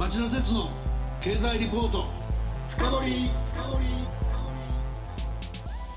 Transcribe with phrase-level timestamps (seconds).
[0.00, 0.70] 町田鉄の
[1.20, 2.06] 経済リポート。
[2.70, 3.30] 深掘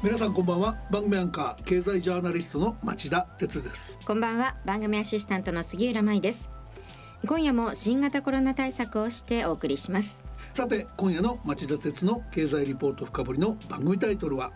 [0.03, 0.75] 皆さんこんばんは。
[0.91, 3.97] 番組アンカー経済ジャーナリストの町田鉄です。
[4.05, 4.57] こんばんは。
[4.65, 6.49] 番組アシスタントの杉浦舞です。
[7.25, 10.21] 今夜も新型コロナ対策をしてお送りします。
[10.53, 14.51] さて今夜の町田鉄の経済リポート深掘りの番組タイトルは？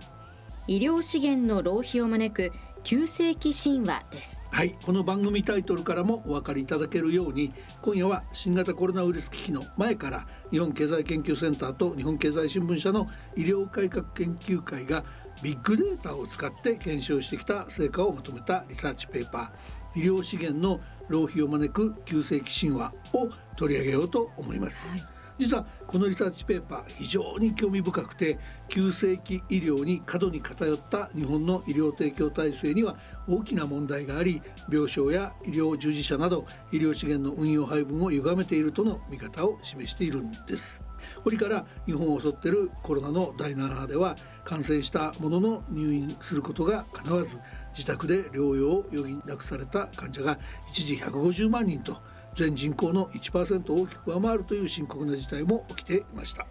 [0.68, 2.52] 医療資源の浪費を招く
[2.84, 4.42] 旧世紀神話です。
[4.52, 15.04] はいこの番組タイトルからもお分かりいただけるように今夜は新型コロナウイルス危機の前から日本経済研究センターと日本経済新聞社の医療改革研究会が
[15.44, 34.42] ビッグデータを使って検証してきた成果をまとめたリサーチペーパー医療資源の浪費を招く旧世紀神話を取り上げようと思います、はい実はこのリサーチペーパー非常に興味深くて急性期医療に過度に偏った日本の医療提供体制には大きな問題があり
[34.72, 40.88] 病床や医療従事者など医療資源の運用配分を歪めているとの見方を示しているんです。
[41.26, 47.40] 折から日本を襲っているコロナの第7波では感染したものの入院することがかなわず
[47.74, 51.98] 自宅で療養を余儀なくされた患者が一時150万人と
[52.38, 56.46] 全人口の1%を大きく上回るという深刻な事態も起きていました。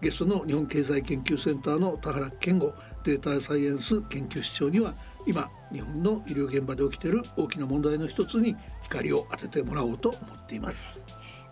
[0.00, 2.72] ゲストの日本経済研究センターの田原健吾
[3.04, 4.94] データサイエンス研究室長には
[5.26, 11.04] 今日本の医療現場で起きている大きな問題の一つに光を当ててもらおうと思っています。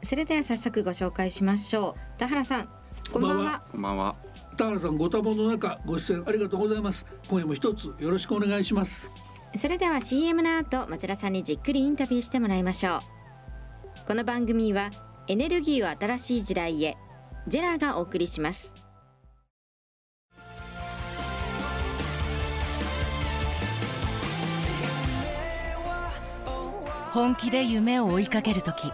[0.02, 2.18] それでは早速ご紹介しましょう。
[2.18, 2.68] 田原さん
[3.12, 3.62] こんばんは。
[3.70, 4.16] こんばんは。
[4.56, 7.04] 田原さんご多忙の中ご出演ありがとうございます。
[7.28, 9.10] 今夜も一つよろしくお願いします。
[9.54, 13.15] それでは CM の後町田さんにじっくりインタビューしてもらいましょう
[14.06, 14.90] この番組は
[15.26, 16.96] エネルギーを新しい時代へ
[17.48, 18.72] ジェラがお送りします。
[27.12, 28.92] 本気で夢を追いかけるとき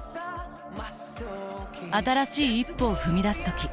[1.91, 3.69] 新しい一歩を踏み出すとき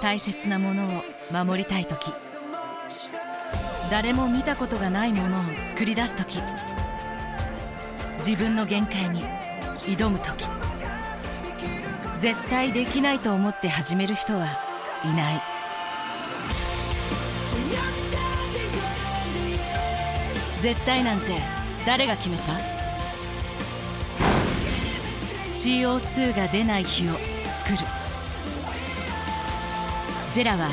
[0.00, 0.90] 大切なものを
[1.30, 2.10] 守りたいとき
[3.90, 6.38] 誰も見たことがないものを作り出すとき
[8.18, 9.22] 自分の限界に
[9.80, 10.44] 挑む時。
[12.18, 14.46] 絶対できないと思って始める人は
[15.04, 15.40] いない。
[20.60, 21.26] 絶対なんて
[21.86, 22.42] 誰が決めた
[25.50, 27.12] ？CO2 が出ない日を
[27.52, 27.78] 作る。
[30.32, 30.68] ジェラは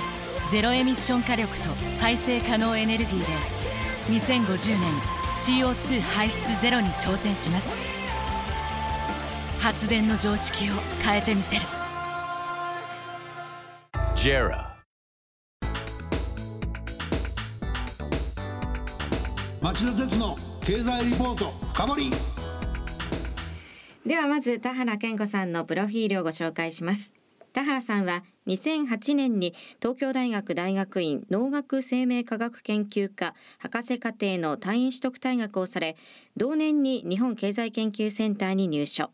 [0.49, 3.25] ゼロエミッション火力と再生可能エネルギーで
[4.09, 7.77] 2050年 CO2 排出ゼロに挑戦します。
[9.59, 10.73] 発電の常識を
[11.03, 11.61] 変えてみせる。
[14.15, 14.75] JERA.
[19.61, 22.11] 町田鉄の経済リポート深掘り。
[24.05, 27.11] ではまず田原健吾さんのプロフィールをご紹介します
[27.55, 35.95] 田原さんは2008年に東京大学大学院農学生命科学研究科博士課程の単位取得退学をされ
[36.35, 39.09] 同年に日本経済研究センターに入所。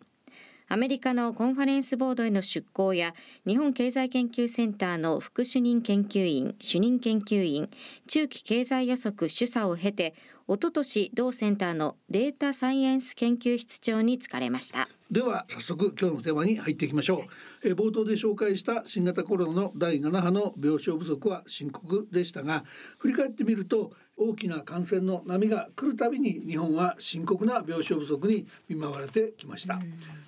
[0.70, 3.14] アメリカのコンファレンスボードへの出向や
[3.46, 7.70] 日本経済研究センターの副主任研究員主任研究員
[8.08, 10.16] 中期経済予測主査を経て
[10.48, 14.88] おととし同センターのデータサイエンス研究室長に就かれました。
[15.12, 17.26] では早速今日のテーマに入っていきましょ
[17.64, 22.64] う、え冒頭で紹介した新型コロナの第7波の病床不足は深刻でしたが
[22.98, 29.80] 振り返ってみると大きな感染の波が来るたびに日本は深刻な病床不足に見舞われてきました、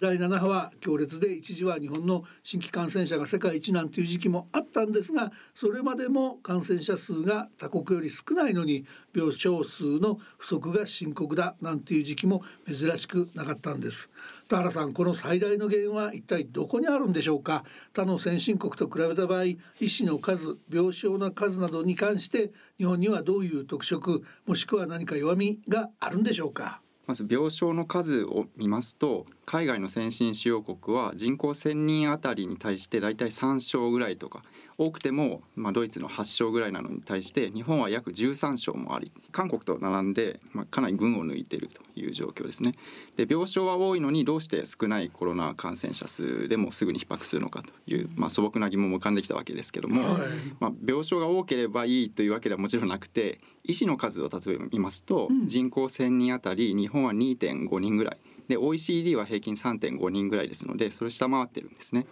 [0.02, 8.86] 第7波は強烈で一時は日本の新規感染者が世界一なんていう時期もあったんですがそれまでも感染者数が他国より少ないのに
[9.16, 14.12] 病床数のの不足が深刻だなんていう時期も珍しくなかったんです。
[14.48, 17.64] 田原さんこの最大の原因は一体どこにあるんでしょうか？
[17.94, 26.82] 他の先進国と比べた場合医師の数病床の数などに関して日本にはどういう特色もしくは何か弱みがあるんでしょうか？
[27.06, 34.42] まず病床の数を見ますと海外の先進主要国は人口1,000人あたりに対して大体3床ぐらいとか
[34.78, 42.74] 多くても、まあ、ドイツの8床ぐらいなのに対して日本は約13床もあり韓国と並んで、まあ、かなり群を抜いているという状況ですね。
[43.16, 50.22] で病床は多いのにどうして少ないコロナ感染者数でもすぐに逼迫するのかという、まあ、素朴な疑問も浮かんできたわけですけども、はい、
[50.60, 58.18] まあ、病床が多ければいいというわけではもちろんなくて医師の数を例えば見ますと、うん、人口1,000人あたり日本は2.5人ぐらい
[58.48, 62.06] で OECD は平均3.5人ぐらいですのでそれを下回ってるんですね。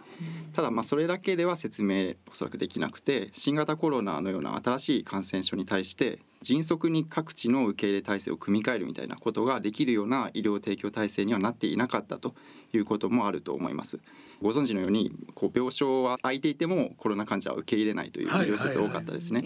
[0.54, 12.34] ただまあそれだけでは説明おそらくできなくて新型コロナのような新しい感染症に対して迅速に各地の受け入れ体制を組み替えるみたいなことができるような医療提供体制にはなっていなかったと
[12.74, 14.00] いうこともあると思います。
[14.42, 19.42] ご存知のようにこう病床は空いていてもコロナ患者は受け入れないという医療施設多かったですね。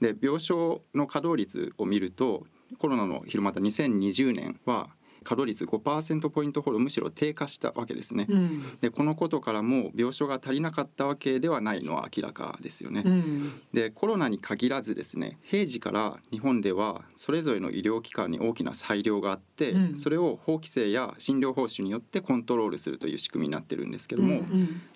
[0.00, 2.46] で病床の稼働率を見ると
[2.78, 4.90] コロナの広まった2020年は
[5.24, 8.26] 稼働率5%ポイントほどむしろ低下したわけですね。
[8.28, 13.02] うん、でこのことからも病床が足りなかったわけではないのは明らかですよね。
[13.04, 24.42] うん、でコロナに限らずですね平時から日本ではそれぞれの医療機関に大きな裁量があって、うん、それを法規制や診療報酬によってコントロールするという仕組みになってるんですけども、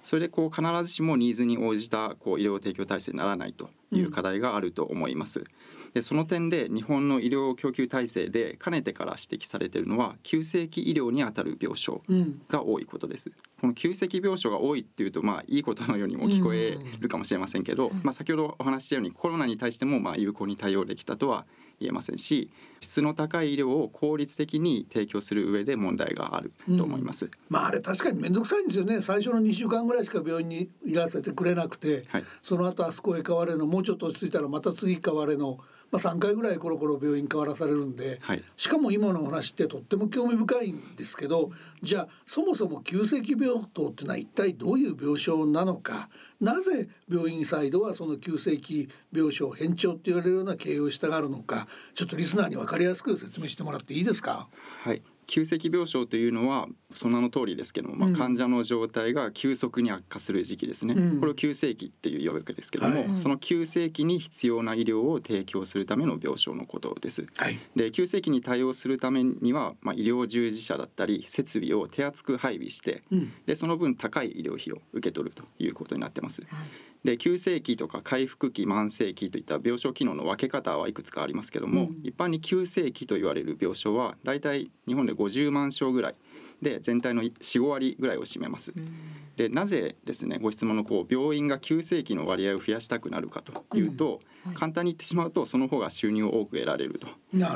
[0.02, 5.44] それでこう必ずしもニーズに応じたこう医療提供体制にならないという課題があると思います。
[5.94, 12.00] でその点で日本の医療供給体制でかねてから指摘されているのは急性期医療にあたる病床
[12.48, 13.30] が多いことです。
[13.30, 21.44] うん、この急性期病床が多いっていうとまあいいことのようにも聞こえるかもしれませんけど、まあ、先ほどお話ししたようにコロナに対してもまあ有効に対応できたとは
[21.82, 22.50] 言えませんし
[22.80, 29.00] 質の高い医療を効率的に提供する上で問題があると思います、うん、まああれ確かに面倒くさいんですよね。
[29.00, 35.58] 最初の2週間ぐらいしか病院にいらせてくれなくて、はい、その後あそこへ変われのもうちょっと落ち着いたらまた次変われの
[35.92, 41.52] まあ、3回ぐらいコロコロ病院変わらされるんで、はい、しかも今のお話ってとっても興味深いんですけど
[41.82, 46.08] じゃあそもそも急性期病棟っていうのは一体どういう病床なのか
[46.40, 54.48] なぜ病院サイドはその急性期病床変調って言われるような経営をしたがるのかちょっとリスナーに分かりやすく説明してもらっていいですか？
[54.82, 67.26] はい急性期病床というのはその名の通りですけども、まあ、患者の状態が急速に悪化する時期ですね、うん、これを急性期っていう呼ぶわけですけども、はい、その急性期に必要な医療を提供するための病床のことです。
[67.38, 76.42] はい、で急性期に対応するためには、まあ、医療従事者だったり設備を手厚く配備して、うん、でその分高い医療費を受け取るということになってます。
[76.42, 86.14] はいで急性期とか回復期慢性期といった病床機能の分け方はいくつかありますけども、うん、一般に急性期と言われる病床はだいたい日本で50万床ぐらい
[86.60, 88.72] で全体の45割ぐらいを占めます。
[88.76, 88.88] うん。
[89.36, 94.52] でなぜですねご質問のこう病院が急性期の割合を増やしたくなるかというと、うん。
[94.52, 97.06] はい、簡単に言ってしまうとその方が収入を多く得られると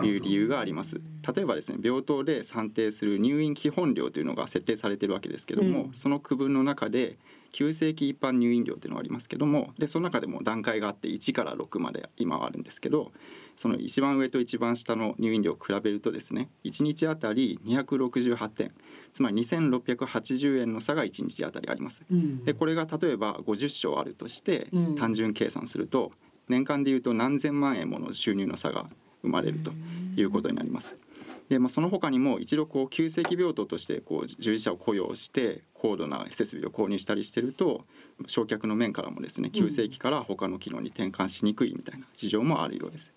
[0.05, 1.01] いう理由があります。
[1.35, 7.19] 例えばですね病棟で算定する入院基本料というのが設定されているわけですけども、うん、その区分の中で
[7.57, 13.13] 急性期一般入院料というのがありますけどもでその中でも段階があって1から6まで今はあるんですけど
[13.57, 18.75] その一番上と一番下の入院料を比べるとですね1日あたり268点
[19.13, 22.05] つまり2680円の差が1日あたりあります。
[22.11, 26.13] うん、でこれが例えば50床あるとして単純計算すると
[26.49, 28.87] 年間でいうと何千万円もの収入の差が
[29.23, 29.73] 生まれると
[30.17, 30.97] いうことになります。
[31.49, 37.85] でまあ、その他にも一度こう急性期病棟としてこう従事者を雇用して高度な設備を購入したりしてると
[38.27, 43.13] 焼却の面からもですね急性期から他の機能に転換しにくいみたいな事情もあるようです。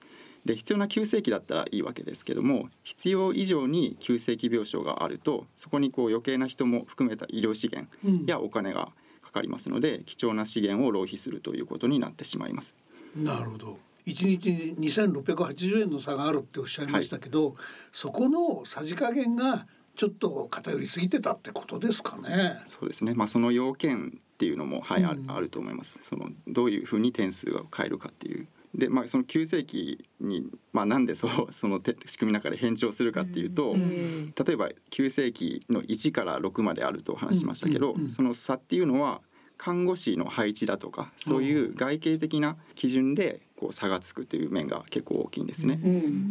[0.46, 7.90] で必要な急性期だったらいいわけですけども必要以上に急性期病床があるとそこにこう余計な人も含めた医療資源
[8.26, 8.92] やお金が
[9.22, 12.76] かかりますので、うん、貴重な資源を浪費するということになってしまいます。
[13.16, 17.56] なるほど1日に2680円の差があるっておっしゃいましたけど、はい、
[17.92, 22.62] そこのさじ加減がちょっと偏りすぎてたってことですかね。
[22.66, 23.14] そうですね。
[23.14, 26.00] まあその要件っていうのもはい、うん、あると思います。
[26.04, 28.48] そのどういうふうに点数を変えるかっていう。
[28.76, 39.22] でまあその急性期にまあなんでそうその仕組みの中で変調するかっていうと、うん、例えば急性期の1から6まであると話しましたけど、うん、その差っていうのは
[39.58, 45.80] 看護師の配置だとかそういう外形的な基準でこう差がつくという面が結構大きいんですね。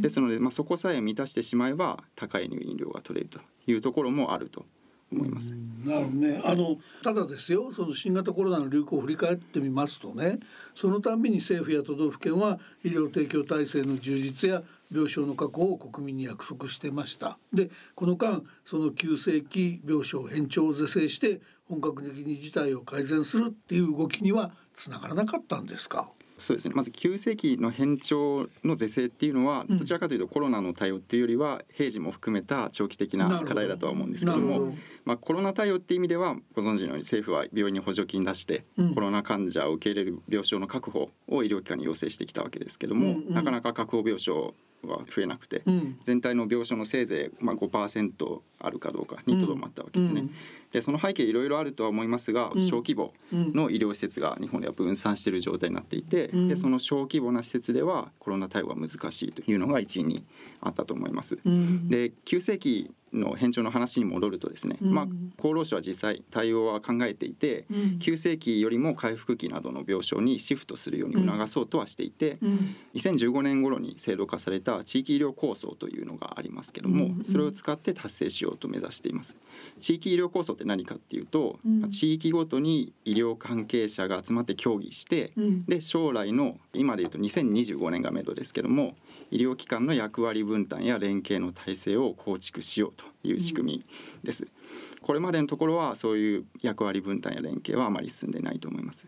[0.01, 4.65] ですので、まあ、そこさえ満たしてしまえば高い入院料が取れるというところもあると
[5.11, 5.55] 思います。
[5.85, 6.43] なるほどね。
[6.45, 10.39] あのただですよ、その新型コロナの流行を振り返ってみますとね、
[10.75, 14.63] そのたんびに政府や都道府県は医療提供体制の充実や
[14.93, 17.39] 病床の確保を国民に約束してました。
[17.53, 26.11] で、この間その急性期病床返調を是正して本格的に事態を改善するっていう動きにはつながらなかったんですか？
[26.39, 26.75] そうですね。
[26.75, 34.75] まず急性期の変調の是正っていうのはどちらかというとコロナの対応っていうよりは平時も含めた長期的な課題だとは思うんですけども
[35.09, 44.53] まあ、コロナ対応っていう意味ではご存知のように政府は病院に補助金出して、コロナ患者を受け入れる病床の確保を医療機関に要請してきたわけですけども、なかなか確保病床
[44.85, 50.23] は増えなくて、うん、全体の病床のせいぜいまあ5%あるかどうかにとどまったわけですね。
[50.23, 50.31] うん、
[50.73, 60.25] でその背景いろいろあるとは思いますが、小規模の医療施設が日本では分散している状態になっていて、でその小規模な施設ではコロナ対応は難しいというのが一因に
[60.61, 61.39] あったと思います。
[61.89, 64.93] で急性期の返上の話に戻るとですね、うん。
[64.93, 65.07] まあ、
[65.39, 67.99] 厚労省は実際対応は考えていて、うん。
[67.99, 72.77] 急性期よりも回復期などの病床にシフトするように促そうとはしていて、うん。
[72.95, 77.25] 2015年頃に制度化された地域医療構想というのがありますけども、うん。
[77.25, 79.37] それを使って達成しようと目指しています。
[79.79, 81.59] 地域医療構想って何かっていうと、
[81.91, 85.65] 地域ごとに医療関係者が集まって協議して、うん。
[85.67, 88.95] で将来の今でいうと2025年が目処ですけども
[89.31, 93.87] 医療機関の役割分担や連携の体制を構築しようという仕組み
[94.23, 94.47] です、
[95.01, 99.07] これまでのところはそういう役割分担や連携はあまり進んでないと思います。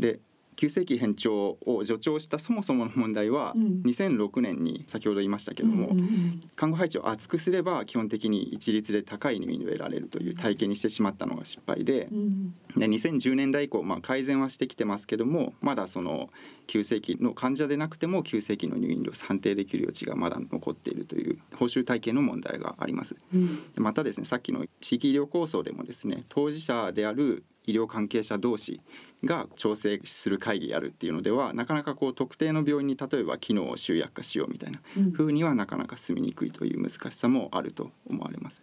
[0.00, 0.18] で
[0.58, 3.82] 急性期偏重を助長したそもそもの問題は、うん。
[3.86, 6.08] 2006年に先ほど言いましたけども、うんうん
[6.56, 16.30] 看護配置を厚くすれば基本的に一律で高い入院を得られるという体系にしてしまったのが失敗でうんで2010年代以降、まあ、改善はしてきてますけどもまだその
[16.66, 23.16] 急性期の患者でなくても急性期の入院料を算定できる余地がまだ残っているという報酬体系の問題があります。
[23.32, 23.72] うん。
[23.72, 28.80] でまたですねさっきの地域医療構想でもですね当事者である医療関係者同士
[29.24, 38.62] が調整する会議やるっていうのではなかなかこう特定の病院に例えば機能を集約化しようみたいなうん風にはなかなか進みにくいという難しさもあると思われます。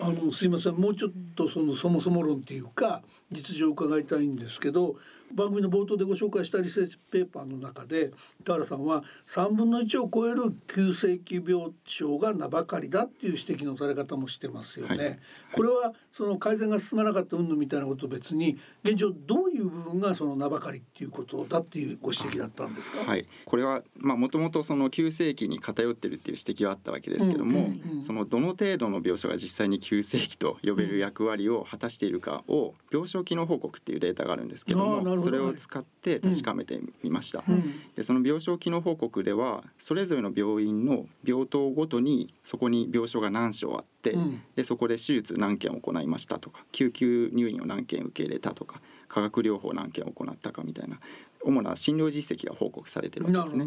[0.00, 4.96] あのすいませんもうちょっとそのそもそも論っていうか実情を伺いたいんですけど
[5.34, 8.12] 番組の冒頭でご紹介したリセーチペーパーの中で
[8.44, 14.96] 田原さんは3分の1を超える急性期病床が名ばかりだっていう指摘のされ方もしてますよね。
[14.96, 15.18] はい
[15.52, 23.00] これはその改善が進まなかった云々みたいなことと別に現状どういう部分がその名ばかりっていうことだっていうご指摘だったんですか？
[23.00, 37.42] はい、これはもともとその急性期に偏ってるっていう指摘はあったわけですけども、うんうんうんそのどの程度の病床が実際に急性期と呼べる役割を果たしているかを病床機能報告っていうデータがあるんですけどもそれを使って確かめてみました。
[37.48, 37.80] うん。
[37.94, 44.42] でその病床機能報告ではそれぞれの病院の病棟ごとにそこに病床が何床あって、うん。
[44.54, 50.98] でそこで手術何件行いましたとか救急入院を何件受け入れたとか化学療法何件行ったかみたいな
[51.46, 53.66] 主な診療実績が報告されてるわけですね。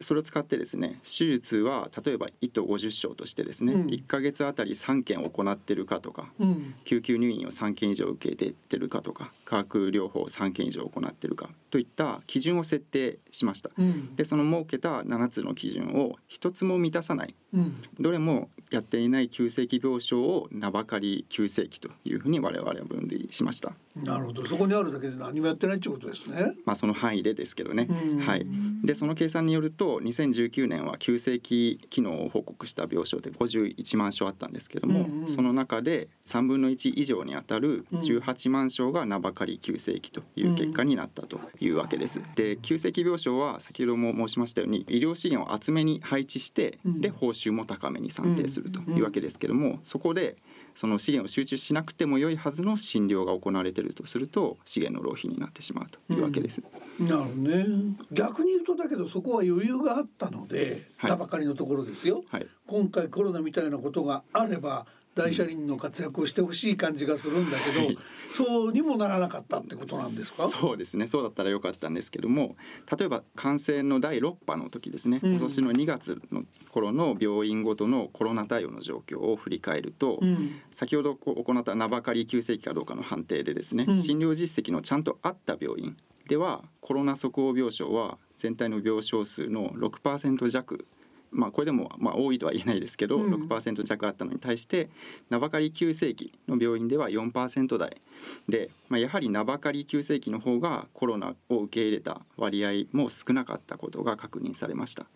[0.00, 13.70] それを使ってですね手術は例えば1都50床としてですね、うん1ヶ月あたり3件行ってるかとかうん救急入院を3件以上受け入れてるかとか化学療法を3件以上行ってるかといった基準を設定しました。
[13.76, 23.72] うんでその設けた7つの基準を一つも満たさないうんどれもやっていない急性期病床を名ばかり急性期というふうに我々は分類しました。
[23.96, 26.52] なるほどそこにあるだけで何もやってないってことですね。
[26.64, 27.88] まあその範囲でですけどね。
[27.90, 28.46] うんはい。
[28.84, 42.20] でその計算によると2019年は急性期機能を報告した病床で51万床あったんですけども、うんうんその中で3分の1以上にあたるうん18万床が名ばかり急性期という結果になったというわけです。
[42.36, 50.36] で急性期病床は先ほども申しましたように医療資源を厚めに配置して、うんで報酬も高めに算定するというわけですけども、そこで
[50.74, 56.62] その資源を集中しなくても良いはずの診療が行われているとすると資源の浪費になってしまうというわけです。
[56.98, 57.66] なるほどね。
[58.12, 62.22] 逆に言うとだけどそこは余裕があったので、はいたばかりのところですよ。
[62.28, 67.98] はい今回コロナみたいなことがあれば大車輪の活躍をしてほしい感じがするんだけど、はい。
[68.30, 70.48] そうにもならなかったってことなんですか？
[70.48, 71.08] そうですね。
[71.08, 72.56] そうだったらよかったんですけども
[72.96, 75.32] 例えば感染の第6波の時ですね、うん。
[75.32, 80.60] 今年の2月の頃の病院ごとのコロナ対応の状況を振り返ると、うん。
[80.72, 83.98] 先ほど行った名ばかり急性期かどうかの判定でですね、うん。
[83.98, 85.96] 診療実績のちゃんとあった病院
[86.28, 90.86] ではコロナ即応病床は全体の病床数の6%弱
[91.30, 93.34] まあこれでもまあ多いとは言えないですけど、うん。
[93.34, 94.90] 6%弱あったのに対して
[95.28, 98.00] 名ばかり急性期の病院では4%台
[98.48, 105.06] で、まあ、やはり名ばかり急性期の方がコロナを受け入れた割合も少なかったことが確認されました。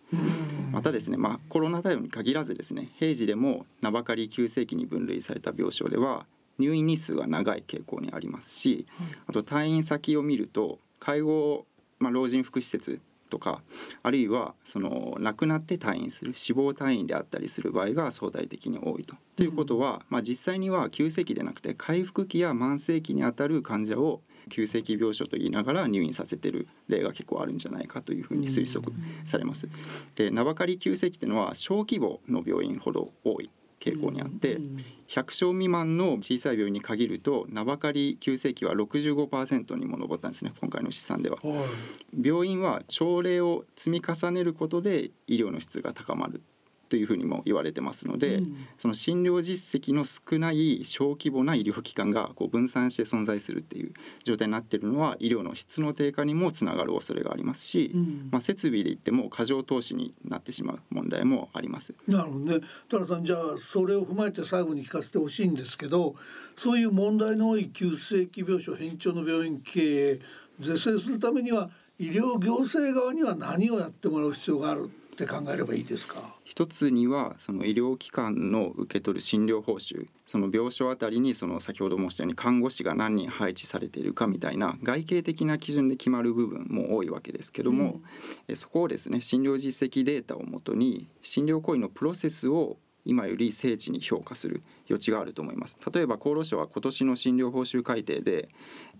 [0.71, 6.25] またですね、まあ、コロナ対応に限らずですね平時でも名ばかり急性期に分類された病床では
[6.59, 8.85] 入院日数が長い傾向にありますし
[9.27, 11.65] あと退院先を見ると介護、
[11.99, 13.61] まあ、老人福祉施設とか
[14.03, 19.15] あるいはその亡くなって退院する死亡退院であったりする場合が相対的に多いと。
[19.35, 29.67] ということは、まあ、実際には急性期でなくて回復期や慢性期にあたる患者を急性期病床と言いながら入院させてる例が結構あるんじゃないかというふうに推測されます。
[30.15, 33.49] で名ばかり急性期っていうのは小規模の病院ほど多い
[33.85, 34.59] 傾向にあって
[35.07, 41.37] 100床未満の小さい病院に限ると名ばかり急性期は65%にも上ったんですね今回の試算では。
[41.43, 42.27] はい。
[42.27, 46.41] 病院は症例を積み重ねることで医療の質が高まる
[46.87, 48.57] というふうにも言われてますので、うん。
[48.77, 58.29] その診療実績の少ない小規模な医療機関がこう分散して存在するっていう状態になっているのは医療の質の低下にもつながる恐れがありますし、うん。
[58.31, 61.93] まあ、設備で言っても過剰投資になってしまう問題もあります。
[62.07, 66.15] なるほどね田原さんじゃあそれを踏まえて最後に聞かせてほしいんですけど
[66.55, 70.19] そういう問題の多い急性期病床偏重の病院経営
[70.59, 74.89] 是正するためには医療行政側には何をやってもらう必要がある？
[75.15, 76.35] って考えればいいですか？
[76.43, 88.01] 一つにはその医療機関の受け取る診療報酬その病床あたりにその先ほど申したように看護師が何人配置されているかみたいな外形的な基準で決まる部分も多いわけですけども、
[88.49, 95.79] えそこをですね診療実績データをもとに診療行為のプロセスを今より精緻に評価する余地があると思います。
[95.93, 98.49] 例えば厚労省は今年の診療報酬改定で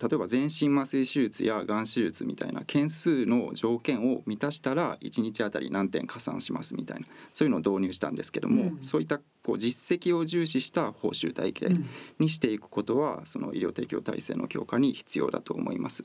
[0.01, 8.79] 例えば全身麻酔手術やがん手術みたいな件数の条件を満たしたら1日あたり何点加算しますみたいなそういうのを導入したんですけども、うん。
[8.81, 11.85] そういったこう実績を重視した報酬体系うん。
[12.19, 16.03] にしていくことはその医療提供体制の強化に必要だと思います。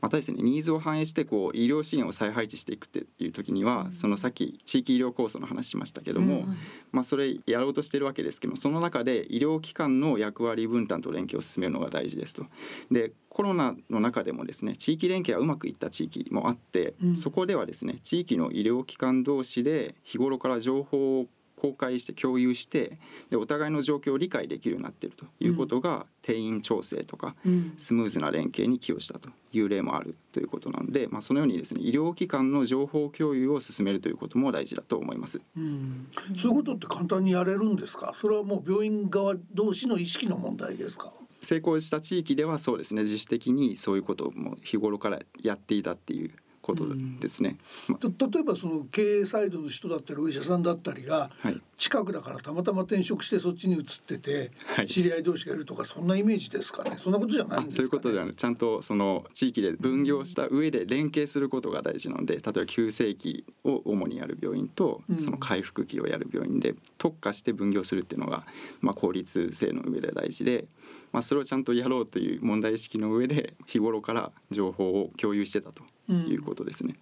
[0.00, 6.56] またですねニーズを反映してこう医療資源を再配置していくっていう時には、そのさっき地域医療構想の話しましたけども、うん。
[6.90, 12.46] まあそれやろうとしてるわけですけどもその中で医療機関の役割分担と連携を進めるのが大事ですと。
[12.90, 21.26] でコロナの中でもですね地域連携がうまくいった地域もあって、うんそこではですね地域の医療機関同士で日頃から情報を
[21.62, 22.98] 公開して共有して
[23.30, 27.74] でお互いの状況を理解できるようになっているということが、定員調整とかうん。
[27.78, 35.40] スムーズな連携に寄与したという例もあるということなので、まあ、そのようにですね医療機関の情報共有を進めるということも大事だと思います。
[35.56, 36.08] うん。
[36.36, 38.12] そういうことって簡単にやれるんですか？
[38.20, 41.12] それはもう病院側同士の意識の問題ですか？
[41.40, 46.30] 成功した地域ではそうですね自主的にそういうことも日頃からやっていたっていう
[46.62, 46.86] こと
[47.20, 47.58] ですね。
[47.88, 51.60] また例えばその経営サイドの人だったりお医者さんだったりがはい。
[51.76, 54.86] 近くだからたまたま転職してそっちに移っててはい。
[54.86, 56.96] 知り合い同士がいるとかそんなイメージですかね？
[57.02, 58.34] そんなことじゃないんですか、ね、そういうことではない。
[58.34, 65.18] ちゃんとその地域で分業した上で連携することが大事なので例えば急性期を主にやる病院とうん。
[65.18, 68.44] その回復期をやる病院で特化して分業するっていうのが、
[68.80, 70.66] まあ、効率性の上で大事で、
[71.12, 76.96] まあ、それをちゃんとやろうという問題意識の上で日頃から情報を共有してたということですね。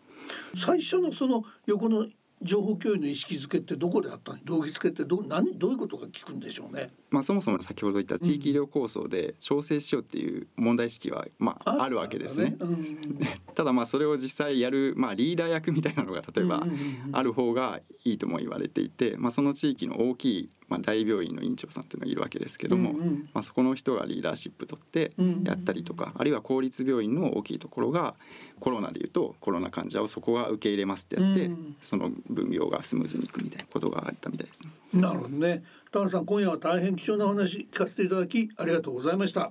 [0.56, 2.06] 最初のその横の
[2.42, 4.38] 情報共有の意識づけってどこであったの？
[4.44, 6.88] 動機づけってど何どういうことが聞くんでしょうね？
[7.10, 12.52] まあ、そもそも先ほど言った地域医療構想で調整しようっていう問題意識は、まあ、あるわけですね。
[12.58, 12.70] たん。
[12.70, 12.76] だ
[13.20, 17.16] ねただまあそれを実際やる、まあ、リーダー役みたいなのが例えばうんうんうんうん。
[17.16, 23.28] ある方がいいとも言われていて、まあ、その地域の大きい、まあ、大病院の院長さんっていうのがいるわけですけども、うんうん。
[23.34, 25.10] まあ、そこの人がリーダーシップ取って
[25.44, 28.14] やったりとか、あるいは公立病院の大きいところが
[28.60, 31.76] コロナでいうとコロナ患者をそこが受け入れますってやって、うん。
[31.80, 34.62] その分業がスムーズにいくみたいなことがあったみたいです。
[34.94, 35.64] なるほどね。
[35.90, 39.50] 田原さん今夜は大変貴重なお話聞かせていただきありがとうございました。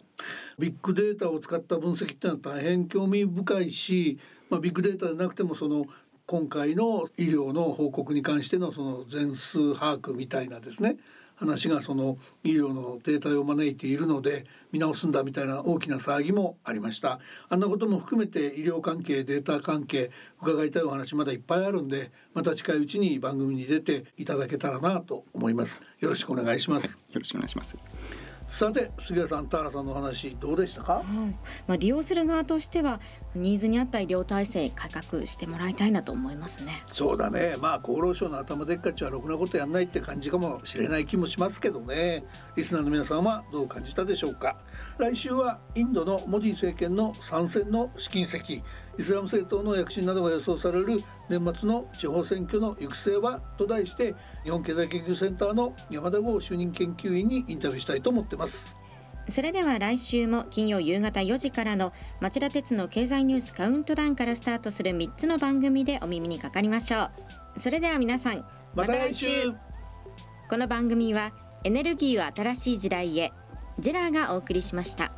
[0.58, 4.18] ビッグデータを使った分析っていうのは大変興味深いし、
[4.50, 5.86] まあ、ビッグデータでなくてもその
[6.30, 10.98] 今回の医療の報告に関してのその全数把握みたいなですね
[11.36, 17.20] 話がその医療の停滞を招いているので見直すんだみたいな大きな騒ぎもありました。
[17.50, 25.80] あんなことも含めて医療関係データ関係伺いたいお話まだいっぱいあるんでまた近いうちに番組に出ていただけたらなと思います。
[26.00, 26.92] よろしくお願いします。
[26.92, 27.76] よろしくお願いします。
[28.48, 30.94] さて杉谷さん田原さんのお話どうでしたか？
[30.94, 31.06] はい。
[31.68, 33.00] まあ、利用する側としては
[33.36, 36.82] ニーズに合った医療体制改革してもらいたいなと思いますね。
[36.88, 37.56] そうだね。
[37.62, 42.24] まあ厚労省の頭でっかちはろくなことやんないって感じかもしれない気もしますけどね。
[42.56, 44.58] リスナーの皆さんはどう感じたでしょうか。
[44.98, 48.38] 来週はインドのモディ政権の参戦の試金石。
[48.38, 48.64] イ
[49.04, 58.79] スラム政党の躍進などが予想される年末の地方選挙の行く末はと題して日本経済研究センターの山田剛主任研究員にインタビューしたいと思ってます。
[59.32, 67.10] それでは来週も金曜夕方4時からの町田鉄の経済ニュースカウントダウンからスタートする3つの番組でお耳にかかりましょ
[67.56, 67.60] う。
[67.60, 69.54] それでは皆さんまた来週。
[70.50, 71.32] この番組は
[71.64, 73.32] エネルギーを新しい時代へ
[73.78, 75.12] ジェラーがお送りしました。